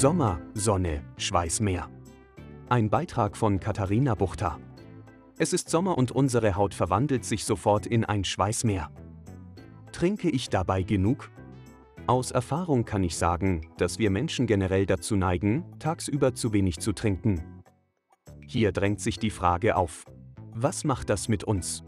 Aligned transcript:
Sommer, 0.00 0.40
Sonne, 0.54 1.02
Schweißmeer. 1.16 1.90
Ein 2.68 2.88
Beitrag 2.88 3.36
von 3.36 3.58
Katharina 3.58 4.14
Buchter. 4.14 4.60
Es 5.38 5.52
ist 5.52 5.70
Sommer 5.70 5.98
und 5.98 6.12
unsere 6.12 6.54
Haut 6.54 6.72
verwandelt 6.72 7.24
sich 7.24 7.44
sofort 7.44 7.84
in 7.84 8.04
ein 8.04 8.22
Schweißmeer. 8.22 8.92
Trinke 9.90 10.30
ich 10.30 10.50
dabei 10.50 10.84
genug? 10.84 11.32
Aus 12.06 12.30
Erfahrung 12.30 12.84
kann 12.84 13.02
ich 13.02 13.16
sagen, 13.16 13.72
dass 13.76 13.98
wir 13.98 14.10
Menschen 14.10 14.46
generell 14.46 14.86
dazu 14.86 15.16
neigen, 15.16 15.64
tagsüber 15.80 16.32
zu 16.32 16.52
wenig 16.52 16.78
zu 16.78 16.92
trinken. 16.92 17.42
Hier 18.46 18.70
drängt 18.70 19.00
sich 19.00 19.18
die 19.18 19.30
Frage 19.30 19.74
auf. 19.74 20.04
Was 20.54 20.84
macht 20.84 21.10
das 21.10 21.26
mit 21.26 21.42
uns? 21.42 21.82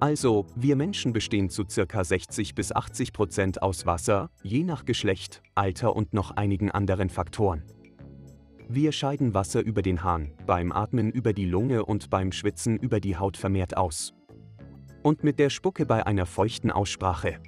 Also, 0.00 0.46
wir 0.56 0.76
Menschen 0.76 1.12
bestehen 1.12 1.50
zu 1.50 1.66
ca. 1.66 2.02
60 2.02 2.54
bis 2.54 2.72
80 2.72 3.12
Prozent 3.12 3.62
aus 3.62 3.84
Wasser, 3.84 4.30
je 4.42 4.64
nach 4.64 4.86
Geschlecht, 4.86 5.42
Alter 5.54 5.94
und 5.94 6.14
noch 6.14 6.30
einigen 6.30 6.70
anderen 6.70 7.10
Faktoren. 7.10 7.64
Wir 8.66 8.92
scheiden 8.92 9.34
Wasser 9.34 9.60
über 9.60 9.82
den 9.82 10.02
Hahn, 10.02 10.32
beim 10.46 10.72
Atmen 10.72 11.10
über 11.10 11.34
die 11.34 11.44
Lunge 11.44 11.84
und 11.84 12.08
beim 12.08 12.32
Schwitzen 12.32 12.78
über 12.78 12.98
die 12.98 13.18
Haut 13.18 13.36
vermehrt 13.36 13.76
aus. 13.76 14.14
Und 15.02 15.22
mit 15.22 15.38
der 15.38 15.50
Spucke 15.50 15.84
bei 15.84 16.06
einer 16.06 16.24
feuchten 16.24 16.70
Aussprache. 16.70 17.38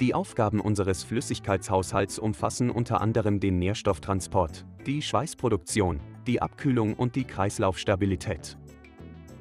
Die 0.00 0.12
Aufgaben 0.14 0.60
unseres 0.60 1.02
Flüssigkeitshaushalts 1.02 2.18
umfassen 2.18 2.68
unter 2.68 3.00
anderem 3.00 3.40
den 3.40 3.58
Nährstofftransport, 3.58 4.66
die 4.86 5.00
Schweißproduktion, 5.00 6.00
die 6.26 6.42
Abkühlung 6.42 6.92
und 6.92 7.16
die 7.16 7.24
Kreislaufstabilität. 7.24 8.58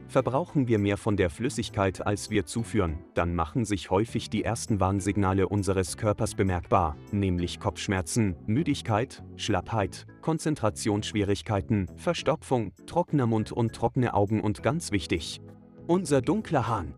Verbrauchen 0.10 0.68
wir 0.68 0.80
mehr 0.80 0.98
von 0.98 1.18
der 1.18 1.30
Flüssigkeit, 1.30 2.04
als 2.04 2.32
wir 2.32 2.48
zuführen, 2.48 2.98
dann 3.14 3.36
machen 3.36 3.64
sich 3.64 3.92
häufig 3.92 4.32
die 4.32 4.44
ersten 4.44 4.80
Warnsignale 4.80 5.48
unseres 5.48 5.98
Körpers 5.98 6.34
bemerkbar, 6.34 6.98
nämlich 7.12 7.60
Kopfschmerzen, 7.60 8.36
Müdigkeit, 8.48 9.24
Schlappheit, 9.36 10.08
Konzentrationsschwierigkeiten, 10.22 11.92
Verstopfung, 11.96 12.72
trockener 12.88 13.28
Mund 13.28 13.52
und 13.52 13.76
trockene 13.76 14.16
Augen 14.16 14.42
und 14.42 14.64
ganz 14.64 14.92
wichtig, 14.92 15.42
unser 15.86 16.24
dunkler 16.24 16.68
Hahn. 16.68 16.96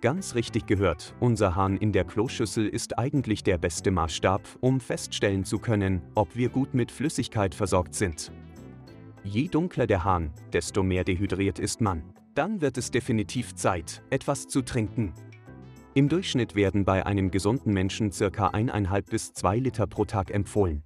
Ganz 0.00 0.36
richtig 0.36 0.66
gehört, 0.66 1.16
unser 1.18 1.56
Hahn 1.56 1.76
in 1.76 1.90
der 1.90 2.04
Kloschüssel 2.04 2.68
ist 2.68 3.00
eigentlich 3.00 3.42
der 3.42 3.58
beste 3.58 3.90
Maßstab, 3.90 4.42
um 4.60 4.78
feststellen 4.78 5.44
zu 5.44 5.58
können, 5.58 6.02
ob 6.14 6.36
wir 6.36 6.50
gut 6.50 6.72
mit 6.72 6.92
Flüssigkeit 6.92 7.52
versorgt 7.52 7.96
sind. 7.96 8.30
Je 9.24 9.48
dunkler 9.48 9.88
der 9.88 10.04
Hahn, 10.04 10.30
desto 10.52 10.84
mehr 10.84 11.02
dehydriert 11.02 11.58
ist 11.58 11.80
man 11.80 12.04
dann 12.38 12.60
wird 12.60 12.78
es 12.78 12.92
definitiv 12.92 13.56
Zeit, 13.56 14.04
etwas 14.10 14.46
zu 14.46 14.62
trinken. 14.62 15.12
Im 15.94 16.08
Durchschnitt 16.08 16.54
werden 16.54 16.84
bei 16.84 17.04
einem 17.04 17.32
gesunden 17.32 17.72
Menschen 17.72 18.10
ca. 18.10 18.50
1,5 18.50 19.10
bis 19.10 19.32
2 19.32 19.58
Liter 19.58 19.88
pro 19.88 20.04
Tag 20.04 20.30
empfohlen. 20.30 20.84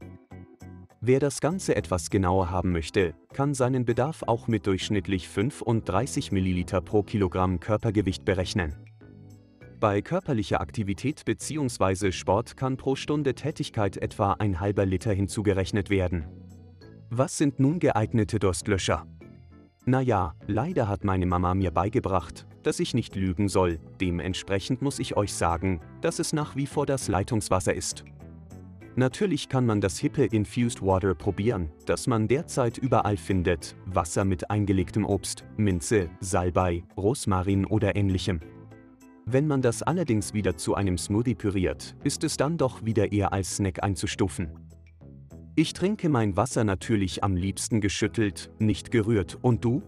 Wer 1.03 1.20
das 1.20 1.42
Ganze 1.42 1.77
etwas 1.77 2.08
genauer 2.08 2.48
haben 2.50 2.73
möchte, 2.73 3.14
kann 3.34 3.53
seinen 3.53 3.84
Bedarf 3.84 4.23
auch 4.23 4.48
mit 4.48 4.67
durchschnittlich 4.67 5.28
35 5.28 6.33
ml 6.33 6.80
pro 6.80 7.03
Kilogramm 7.03 7.61
Körpergewicht 7.61 8.25
berechnen. 8.25 8.75
Bei 9.78 10.00
körperlicher 10.00 10.62
Aktivität 10.62 11.23
bzw. 11.27 12.12
Sport 12.12 12.56
kann 12.56 12.78
pro 12.78 12.97
Stunde 12.97 13.34
Tätigkeit 13.34 13.98
etwa 13.98 14.33
ein 14.39 14.58
halber 14.58 14.86
Liter 14.86 15.12
hinzugerechnet 15.12 15.91
werden. 15.91 16.25
Was 17.11 17.36
sind 17.36 17.61
nun 17.61 17.78
geeignete 17.78 18.39
Durstlöscher? 18.39 19.06
Naja, 19.85 20.35
leider 20.47 20.87
hat 20.87 21.03
meine 21.03 21.27
Mama 21.27 21.55
mir 21.55 21.73
beigebracht, 21.73 22.47
dass 22.63 22.79
ich 22.79 22.95
nicht 22.95 23.17
lügen 23.17 23.49
soll, 23.49 23.81
dementsprechend 24.01 24.81
muss 24.81 25.01
ich 25.01 25.17
euch 25.17 25.35
sagen, 25.35 25.81
dass 26.01 26.21
es 26.21 26.33
nach 26.33 26.55
wie 26.55 26.67
vor 26.67 26.87
das 26.87 27.09
Leitungswasser 27.09 27.75
ist. 27.75 28.05
Natürlich 28.95 29.49
kann 29.49 29.67
man 29.67 29.81
das 29.81 29.99
hippe 29.99 30.27
Infused 30.27 30.83
Water 30.83 31.15
probieren, 31.15 31.71
das 31.87 32.07
man 32.07 32.29
derzeit 32.29 32.79
überall 32.79 33.17
findet, 33.17 33.75
Wasser 33.87 34.25
mit 34.25 34.51
eingelegtem 34.51 35.05
Obst, 35.05 35.45
Minze, 35.57 36.11
Salbei, 36.21 36.85
Rosmarin 36.97 37.65
oder 37.65 37.97
ähnlichem. 37.97 38.39
Wenn 39.25 39.48
man 39.48 39.63
das 39.63 39.83
allerdings 39.83 40.35
wieder 40.35 40.57
zu 40.57 40.75
einem 40.75 40.98
Smoothie 40.98 41.35
püriert, 41.35 41.97
ist 42.05 42.23
es 42.23 42.37
dann 42.37 42.57
doch 42.57 42.85
wieder 42.85 43.11
eher 43.11 43.33
als 43.33 43.57
Snack 43.57 43.83
einzustufen. 43.83 44.51
Ich 45.55 45.74
trinke 45.74 46.08
mein 46.08 46.35
Wasser 46.35 46.64
natürlich 46.64 47.23
am 47.23 47.36
liebsten 47.36 47.83
geschüttelt, 47.83 48.51
nicht 48.58 48.90
gerührt. 48.90 49.36
Und 49.42 49.67
du? 49.67 49.83